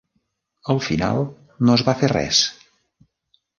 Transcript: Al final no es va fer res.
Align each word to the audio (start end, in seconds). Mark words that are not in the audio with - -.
Al 0.73 0.81
final 0.85 1.21
no 1.69 1.75
es 1.79 1.85
va 1.91 1.97
fer 2.01 2.11
res. 2.17 2.43